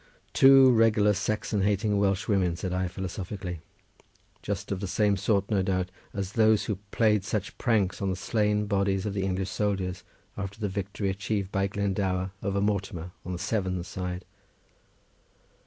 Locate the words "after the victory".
10.35-11.11